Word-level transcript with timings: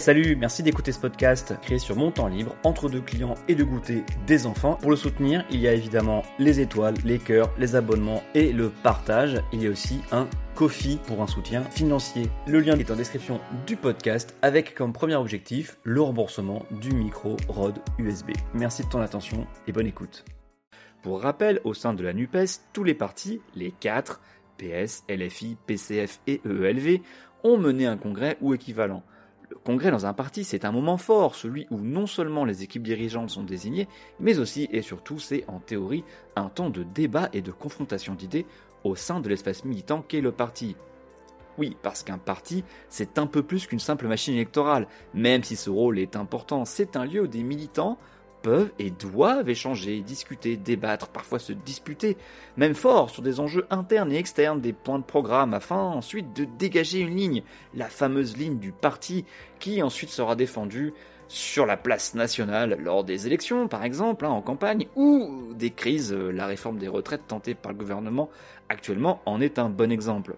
Salut, 0.00 0.34
merci 0.34 0.62
d'écouter 0.62 0.92
ce 0.92 0.98
podcast 0.98 1.52
créé 1.60 1.78
sur 1.78 1.94
mon 1.94 2.10
temps 2.10 2.26
libre, 2.26 2.56
entre 2.64 2.88
deux 2.88 3.02
clients 3.02 3.34
et 3.48 3.54
de 3.54 3.62
goûter 3.62 4.02
des 4.26 4.46
enfants. 4.46 4.76
Pour 4.76 4.90
le 4.90 4.96
soutenir, 4.96 5.44
il 5.50 5.60
y 5.60 5.68
a 5.68 5.74
évidemment 5.74 6.22
les 6.38 6.58
étoiles, 6.58 6.94
les 7.04 7.18
cœurs, 7.18 7.52
les 7.58 7.76
abonnements 7.76 8.22
et 8.34 8.50
le 8.50 8.70
partage. 8.70 9.42
Il 9.52 9.62
y 9.62 9.66
a 9.66 9.70
aussi 9.70 10.00
un 10.10 10.26
Kofi 10.54 10.98
pour 11.06 11.20
un 11.20 11.26
soutien 11.26 11.64
financier. 11.64 12.30
Le 12.46 12.60
lien 12.60 12.78
est 12.78 12.90
en 12.90 12.96
description 12.96 13.42
du 13.66 13.76
podcast 13.76 14.34
avec 14.40 14.74
comme 14.74 14.94
premier 14.94 15.16
objectif 15.16 15.76
le 15.84 16.00
remboursement 16.00 16.64
du 16.80 16.94
micro 16.94 17.36
ROD 17.48 17.78
USB. 17.98 18.30
Merci 18.54 18.84
de 18.84 18.88
ton 18.88 19.02
attention 19.02 19.46
et 19.66 19.72
bonne 19.72 19.86
écoute. 19.86 20.24
Pour 21.02 21.20
rappel, 21.20 21.60
au 21.64 21.74
sein 21.74 21.92
de 21.92 22.02
la 22.02 22.14
NUPES, 22.14 22.70
tous 22.72 22.84
les 22.84 22.94
partis, 22.94 23.42
les 23.54 23.70
4, 23.70 24.18
PS, 24.56 25.04
LFI, 25.10 25.58
PCF 25.66 26.20
et 26.26 26.40
EELV, 26.46 27.02
ont 27.44 27.58
mené 27.58 27.84
un 27.84 27.98
congrès 27.98 28.38
ou 28.40 28.54
équivalent. 28.54 29.02
Le 29.50 29.56
congrès 29.56 29.90
dans 29.90 30.06
un 30.06 30.12
parti, 30.12 30.44
c'est 30.44 30.64
un 30.64 30.70
moment 30.70 30.96
fort, 30.96 31.34
celui 31.34 31.66
où 31.72 31.78
non 31.78 32.06
seulement 32.06 32.44
les 32.44 32.62
équipes 32.62 32.84
dirigeantes 32.84 33.30
sont 33.30 33.42
désignées, 33.42 33.88
mais 34.20 34.38
aussi 34.38 34.68
et 34.70 34.80
surtout 34.80 35.18
c'est 35.18 35.44
en 35.48 35.58
théorie 35.58 36.04
un 36.36 36.48
temps 36.48 36.70
de 36.70 36.84
débat 36.84 37.28
et 37.32 37.42
de 37.42 37.50
confrontation 37.50 38.14
d'idées 38.14 38.46
au 38.84 38.94
sein 38.94 39.18
de 39.18 39.28
l'espace 39.28 39.64
militant 39.64 40.02
qu'est 40.02 40.20
le 40.20 40.30
parti. 40.30 40.76
Oui, 41.58 41.76
parce 41.82 42.04
qu'un 42.04 42.16
parti, 42.16 42.62
c'est 42.88 43.18
un 43.18 43.26
peu 43.26 43.42
plus 43.42 43.66
qu'une 43.66 43.80
simple 43.80 44.06
machine 44.06 44.34
électorale, 44.34 44.86
même 45.14 45.42
si 45.42 45.56
ce 45.56 45.68
rôle 45.68 45.98
est 45.98 46.14
important, 46.14 46.64
c'est 46.64 46.96
un 46.96 47.04
lieu 47.04 47.26
des 47.26 47.42
militants 47.42 47.98
peuvent 48.42 48.70
et 48.78 48.90
doivent 48.90 49.48
échanger, 49.48 50.00
discuter, 50.00 50.56
débattre, 50.56 51.08
parfois 51.08 51.38
se 51.38 51.52
disputer, 51.52 52.16
même 52.56 52.74
fort 52.74 53.10
sur 53.10 53.22
des 53.22 53.40
enjeux 53.40 53.66
internes 53.70 54.12
et 54.12 54.18
externes 54.18 54.60
des 54.60 54.72
points 54.72 54.98
de 54.98 55.04
programme 55.04 55.54
afin 55.54 55.80
ensuite 55.80 56.34
de 56.34 56.44
dégager 56.58 57.00
une 57.00 57.16
ligne, 57.16 57.42
la 57.74 57.88
fameuse 57.88 58.36
ligne 58.36 58.58
du 58.58 58.72
parti 58.72 59.24
qui 59.58 59.82
ensuite 59.82 60.10
sera 60.10 60.36
défendue 60.36 60.92
sur 61.28 61.64
la 61.64 61.76
place 61.76 62.14
nationale 62.14 62.76
lors 62.82 63.04
des 63.04 63.26
élections 63.26 63.68
par 63.68 63.84
exemple, 63.84 64.26
hein, 64.26 64.30
en 64.30 64.42
campagne, 64.42 64.88
ou 64.96 65.52
des 65.54 65.70
crises, 65.70 66.12
la 66.12 66.46
réforme 66.46 66.78
des 66.78 66.88
retraites 66.88 67.26
tentée 67.28 67.54
par 67.54 67.72
le 67.72 67.78
gouvernement 67.78 68.30
actuellement 68.68 69.20
en 69.26 69.40
est 69.40 69.58
un 69.58 69.68
bon 69.68 69.92
exemple. 69.92 70.34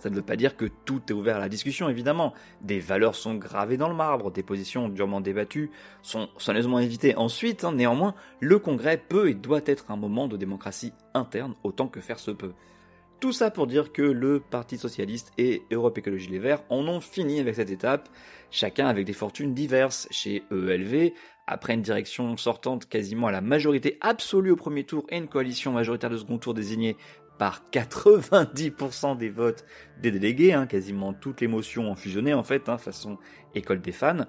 Ça 0.00 0.10
ne 0.10 0.16
veut 0.16 0.22
pas 0.22 0.36
dire 0.36 0.56
que 0.56 0.64
tout 0.86 1.02
est 1.08 1.12
ouvert 1.12 1.36
à 1.36 1.40
la 1.40 1.48
discussion, 1.48 1.88
évidemment. 1.88 2.32
Des 2.62 2.80
valeurs 2.80 3.14
sont 3.14 3.34
gravées 3.34 3.76
dans 3.76 3.88
le 3.88 3.94
marbre, 3.94 4.32
des 4.32 4.42
positions 4.42 4.88
durement 4.88 5.20
débattues 5.20 5.70
sont 6.02 6.28
soigneusement 6.38 6.78
évitées 6.78 7.16
ensuite. 7.16 7.64
Hein. 7.64 7.72
néanmoins, 7.72 8.14
le 8.40 8.58
Congrès 8.58 8.96
peut 8.96 9.28
et 9.28 9.34
doit 9.34 9.60
être 9.66 9.90
un 9.90 9.96
moment 9.96 10.26
de 10.26 10.36
démocratie 10.36 10.92
interne 11.14 11.54
autant 11.62 11.86
que 11.86 12.00
faire 12.00 12.18
se 12.18 12.30
peut. 12.30 12.52
Tout 13.20 13.32
ça 13.32 13.50
pour 13.50 13.66
dire 13.66 13.92
que 13.92 14.00
le 14.00 14.40
Parti 14.40 14.78
Socialiste 14.78 15.32
et 15.36 15.62
Europe 15.70 15.98
Écologie 15.98 16.30
Les 16.30 16.38
Verts 16.38 16.62
en 16.70 16.88
ont 16.88 17.00
fini 17.00 17.38
avec 17.38 17.54
cette 17.54 17.70
étape, 17.70 18.08
chacun 18.50 18.86
avec 18.86 19.04
des 19.04 19.12
fortunes 19.12 19.52
diverses. 19.52 20.08
Chez 20.10 20.42
EELV, 20.50 21.12
après 21.46 21.74
une 21.74 21.82
direction 21.82 22.38
sortante 22.38 22.88
quasiment 22.88 23.26
à 23.26 23.32
la 23.32 23.42
majorité 23.42 23.98
absolue 24.00 24.52
au 24.52 24.56
premier 24.56 24.84
tour 24.84 25.04
et 25.10 25.18
une 25.18 25.28
coalition 25.28 25.72
majoritaire 25.72 26.08
de 26.08 26.16
second 26.16 26.38
tour 26.38 26.54
désignée 26.54 26.96
par 27.40 27.62
90% 27.72 29.16
des 29.16 29.30
votes 29.30 29.64
des 30.02 30.10
délégués, 30.10 30.52
hein, 30.52 30.66
quasiment 30.66 31.14
toutes 31.14 31.40
les 31.40 31.46
motions 31.46 31.90
ont 31.90 31.96
fusionné 31.96 32.34
en 32.34 32.42
fait, 32.42 32.68
hein, 32.68 32.76
façon 32.76 33.16
école 33.54 33.80
des 33.80 33.92
fans. 33.92 34.26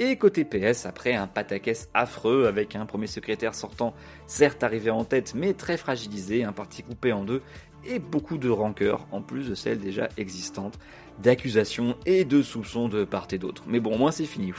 Et 0.00 0.16
côté 0.16 0.44
PS, 0.44 0.84
après 0.84 1.14
un 1.14 1.28
pataquès 1.28 1.88
affreux 1.94 2.48
avec 2.48 2.74
un 2.74 2.86
premier 2.86 3.06
secrétaire 3.06 3.54
sortant, 3.54 3.94
certes 4.26 4.64
arrivé 4.64 4.90
en 4.90 5.04
tête, 5.04 5.34
mais 5.36 5.54
très 5.54 5.76
fragilisé, 5.76 6.42
un 6.42 6.52
parti 6.52 6.82
coupé 6.82 7.12
en 7.12 7.22
deux, 7.22 7.40
et 7.84 8.00
beaucoup 8.00 8.36
de 8.36 8.50
rancœur, 8.50 9.06
en 9.12 9.22
plus 9.22 9.48
de 9.48 9.54
celles 9.54 9.78
déjà 9.78 10.08
existantes, 10.16 10.80
d'accusations 11.22 11.96
et 12.04 12.24
de 12.24 12.42
soupçons 12.42 12.88
de 12.88 13.04
part 13.04 13.28
et 13.30 13.38
d'autre. 13.38 13.62
Mais 13.68 13.78
bon, 13.78 13.94
au 13.94 13.98
moins 13.98 14.10
c'est 14.10 14.26
fini. 14.26 14.52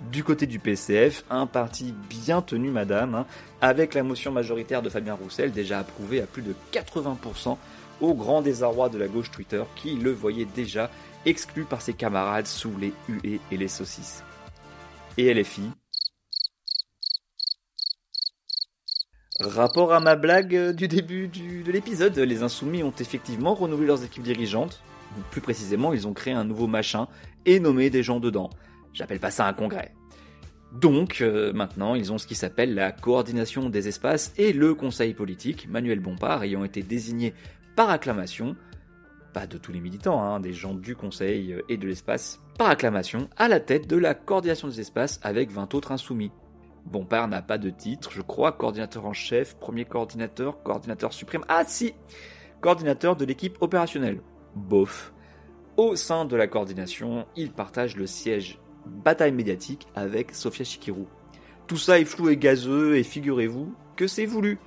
Du 0.00 0.22
côté 0.22 0.46
du 0.46 0.58
PCF, 0.58 1.24
un 1.28 1.46
parti 1.46 1.92
bien 2.08 2.40
tenu, 2.40 2.70
madame, 2.70 3.14
hein, 3.14 3.26
avec 3.60 3.94
la 3.94 4.02
motion 4.02 4.30
majoritaire 4.30 4.80
de 4.80 4.88
Fabien 4.88 5.14
Roussel 5.14 5.50
déjà 5.50 5.80
approuvée 5.80 6.22
à 6.22 6.26
plus 6.26 6.42
de 6.42 6.54
80%, 6.72 7.56
au 8.00 8.14
grand 8.14 8.40
désarroi 8.42 8.88
de 8.88 8.98
la 8.98 9.08
gauche 9.08 9.30
Twitter 9.30 9.62
qui 9.74 9.96
le 9.96 10.12
voyait 10.12 10.46
déjà 10.54 10.88
exclu 11.26 11.64
par 11.64 11.82
ses 11.82 11.94
camarades 11.94 12.46
sous 12.46 12.76
les 12.78 12.92
huées 13.08 13.40
et 13.50 13.56
les 13.56 13.68
saucisses. 13.68 14.22
Et 15.16 15.34
LFI 15.34 15.70
Rapport 19.40 19.92
à 19.92 20.00
ma 20.00 20.16
blague 20.16 20.72
du 20.72 20.88
début 20.88 21.28
de 21.28 21.70
l'épisode, 21.70 22.18
les 22.18 22.42
Insoumis 22.42 22.82
ont 22.82 22.94
effectivement 22.98 23.54
renouvelé 23.54 23.86
leurs 23.86 24.04
équipes 24.04 24.24
dirigeantes. 24.24 24.80
Plus 25.30 25.40
précisément, 25.40 25.92
ils 25.92 26.08
ont 26.08 26.12
créé 26.12 26.34
un 26.34 26.44
nouveau 26.44 26.66
machin 26.66 27.06
et 27.46 27.60
nommé 27.60 27.88
des 27.88 28.02
gens 28.02 28.20
dedans. 28.20 28.50
J'appelle 28.92 29.20
pas 29.20 29.30
ça 29.30 29.46
un 29.46 29.52
congrès. 29.52 29.94
Donc, 30.72 31.20
euh, 31.20 31.52
maintenant, 31.52 31.94
ils 31.94 32.12
ont 32.12 32.18
ce 32.18 32.26
qui 32.26 32.34
s'appelle 32.34 32.74
la 32.74 32.92
coordination 32.92 33.70
des 33.70 33.88
espaces 33.88 34.32
et 34.36 34.52
le 34.52 34.74
conseil 34.74 35.14
politique, 35.14 35.68
Manuel 35.68 36.00
Bompard 36.00 36.42
ayant 36.42 36.64
été 36.64 36.82
désigné 36.82 37.32
par 37.74 37.88
acclamation, 37.88 38.54
pas 39.32 39.46
de 39.46 39.56
tous 39.56 39.72
les 39.72 39.80
militants, 39.80 40.22
hein, 40.22 40.40
des 40.40 40.52
gens 40.52 40.74
du 40.74 40.94
conseil 40.94 41.56
et 41.68 41.76
de 41.78 41.86
l'espace, 41.86 42.40
par 42.58 42.68
acclamation, 42.68 43.30
à 43.36 43.48
la 43.48 43.60
tête 43.60 43.86
de 43.86 43.96
la 43.96 44.14
coordination 44.14 44.68
des 44.68 44.80
espaces 44.80 45.20
avec 45.22 45.50
20 45.50 45.74
autres 45.74 45.92
insoumis. 45.92 46.32
Bompard 46.84 47.28
n'a 47.28 47.42
pas 47.42 47.58
de 47.58 47.70
titre, 47.70 48.10
je 48.12 48.22
crois, 48.22 48.52
coordinateur 48.52 49.06
en 49.06 49.12
chef, 49.12 49.56
premier 49.56 49.84
coordinateur, 49.84 50.62
coordinateur 50.62 51.12
suprême, 51.12 51.44
ah 51.48 51.64
si 51.66 51.94
Coordinateur 52.60 53.14
de 53.14 53.24
l'équipe 53.24 53.56
opérationnelle. 53.60 54.20
Bof. 54.56 55.12
Au 55.76 55.94
sein 55.94 56.24
de 56.24 56.34
la 56.34 56.48
coordination, 56.48 57.26
il 57.36 57.52
partage 57.52 57.96
le 57.96 58.06
siège 58.06 58.58
bataille 58.88 59.32
médiatique 59.32 59.86
avec 59.94 60.34
Sofia 60.34 60.64
Chikirou. 60.64 61.06
Tout 61.66 61.76
ça 61.76 62.00
est 62.00 62.04
flou 62.04 62.28
et 62.30 62.36
gazeux 62.36 62.96
et 62.96 63.02
figurez-vous 63.02 63.72
que 63.96 64.06
c'est 64.06 64.26
voulu. 64.26 64.58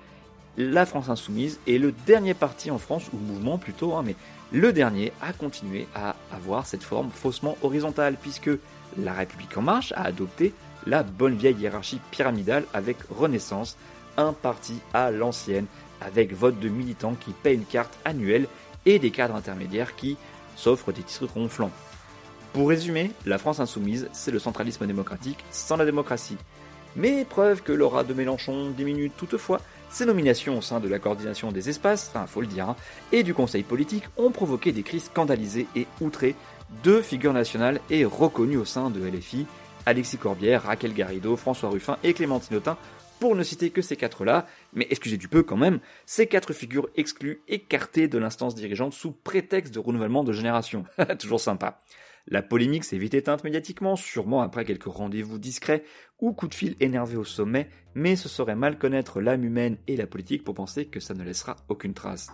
La 0.58 0.86
France 0.86 1.09
Insoumise 1.09 1.59
est 1.68 1.78
le 1.78 1.94
dernier 2.06 2.34
parti 2.34 2.72
en 2.72 2.78
France, 2.78 3.09
ou 3.14 3.18
mouvement 3.18 3.58
plutôt, 3.58 3.96
hein, 3.96 4.04
mais 4.06 4.16
le 4.52 4.74
dernier 4.74 5.14
à 5.22 5.32
continuer 5.32 5.88
à 5.96 6.16
avoir 6.32 6.68
cette 6.68 6.84
forme 6.84 7.09
faussement 7.09 7.58
horizontale, 7.62 8.18
puisque 8.22 8.50
la 8.98 9.14
République 9.14 9.58
en 9.58 9.62
marche 9.62 9.94
a 9.94 10.04
adopté 10.04 10.53
la 10.86 11.03
bonne 11.03 11.36
vieille 11.36 11.56
hiérarchie 11.56 12.02
pyramidale 12.12 12.66
avec 12.74 12.98
Renaissance, 13.09 13.78
un 14.18 14.34
parti 14.34 14.76
à 14.94 15.09
l'ancienne, 15.09 15.68
avec 16.02 16.34
vote 16.34 16.59
de 16.59 16.68
militants 16.68 17.16
qui 17.16 17.32
paient 17.32 17.53
une 17.53 17.66
carte 17.66 17.98
annuelle 18.03 18.48
et 18.86 19.00
des 19.00 19.12
cadres 19.12 19.36
intermédiaires 19.36 19.96
qui 19.96 20.18
s'offrent 20.58 20.92
des 20.92 21.03
titres 21.03 21.30
ronflants. 21.34 21.72
Pour 22.53 22.67
résumer, 22.67 23.12
la 23.25 23.38
France 23.38 23.62
insoumise, 23.62 24.09
c'est 24.12 24.31
le 24.31 24.39
centralisme 24.39 24.85
démocratique 24.85 25.44
sans 25.51 25.78
la 25.78 25.85
démocratie. 25.85 26.38
Mais 26.97 27.23
preuve 27.23 27.62
que 27.62 27.72
l'aura 27.72 28.03
de 28.03 28.13
Mélenchon 28.13 28.72
diminue 28.72 29.09
toutefois, 29.09 29.62
ces 29.89 30.06
nominations 30.06 30.57
au 30.57 30.61
sein 30.61 30.81
de 30.81 30.90
la 30.90 31.00
coordination 31.00 31.53
des 31.53 31.69
espaces, 31.69 32.11
enfin 32.13 32.28
faut 32.28 32.41
le 32.41 32.47
dire, 32.47 32.67
hein, 32.69 32.75
et 33.13 33.23
du 33.23 33.34
conseil 33.34 33.63
politique 33.63 34.03
ont 34.17 34.31
provoqué 34.31 34.73
des 34.73 34.84
crises 34.84 35.06
scandalisées 35.06 35.67
et 35.78 35.88
outrées. 36.01 36.35
Deux 36.84 37.01
figures 37.01 37.31
nationales 37.31 37.79
et 37.90 38.03
reconnues 38.03 38.57
au 38.57 38.66
sein 38.66 38.90
de 38.90 39.00
LFI, 39.00 39.45
Alexis 39.85 40.17
Corbière, 40.17 40.63
Raquel 40.63 40.94
Garrido, 40.94 41.38
François 41.38 41.69
Ruffin 41.69 41.97
et 42.03 42.13
Clémentine 42.13 42.57
Autain, 42.57 42.78
pour 43.22 43.35
ne 43.35 43.44
citer 43.44 43.69
que 43.69 43.81
ces 43.81 43.95
quatre-là, 43.95 44.45
mais 44.73 44.88
excusez 44.90 45.17
du 45.17 45.29
peu 45.29 45.44
quand 45.44 45.57
même, 45.57 45.79
ces 46.06 46.28
quatre 46.28 46.51
figures 46.51 46.90
exclues, 46.97 47.44
écartées 47.47 48.09
de 48.09 48.17
l'instance 48.17 48.56
dirigeante 48.56 48.94
sous 48.94 49.11
prétexte 49.11 49.73
de 49.73 49.79
renouvellement 49.79 50.25
de 50.25 50.34
génération. 50.34 50.84
Toujours 51.19 51.40
sympa. 51.40 51.81
La 52.28 52.42
polémique 52.42 52.84
s'est 52.84 52.98
vite 52.98 53.14
éteinte 53.14 53.44
médiatiquement, 53.44 53.96
sûrement 53.96 54.42
après 54.42 54.66
quelques 54.66 54.84
rendez-vous 54.84 55.40
discrets 55.40 55.84
ou 56.20 56.34
coups 56.34 56.52
de 56.52 56.56
fil 56.56 56.76
énervés 56.80 57.18
au 57.18 57.24
sommet, 57.24 57.70
mais 57.96 58.16
ce 58.16 58.30
serait 58.30 58.56
mal 58.56 58.78
connaître 58.78 59.22
l'âme 59.22 59.44
humaine 59.44 59.78
et 59.88 59.98
la 59.98 60.08
politique 60.08 60.44
pour 60.44 60.56
penser 60.56 60.86
que 60.86 61.00
ça 61.00 61.14
ne 61.14 61.24
laissera 61.24 61.56
aucune 61.68 61.94
trace. 61.94 62.32